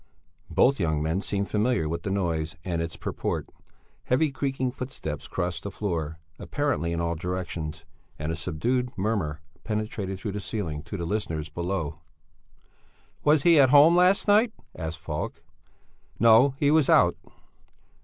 Both 0.49 0.79
young 0.79 1.03
men 1.03 1.21
seemed 1.21 1.47
familiar 1.47 1.87
with 1.87 2.01
the 2.01 2.09
noise 2.09 2.55
and 2.65 2.81
its 2.81 2.97
purport. 2.97 3.47
Heavy, 4.05 4.31
creaking 4.31 4.71
footsteps 4.71 5.27
crossed 5.27 5.61
the 5.61 5.69
floor, 5.69 6.17
apparently 6.39 6.91
in 6.91 6.99
all 6.99 7.13
directions, 7.13 7.85
and 8.17 8.31
a 8.31 8.35
subdued 8.35 8.97
murmur 8.97 9.41
penetrated 9.63 10.17
through 10.17 10.31
the 10.31 10.39
ceiling 10.39 10.81
to 10.85 10.97
the 10.97 11.05
listeners 11.05 11.49
below. 11.51 11.99
"Was 13.23 13.43
he 13.43 13.59
at 13.59 13.69
home 13.69 13.95
last 13.95 14.27
night?" 14.27 14.51
asked 14.75 14.97
Falk. 14.97 15.43
"No, 16.19 16.55
he 16.57 16.71
was 16.71 16.89
out." 16.89 17.15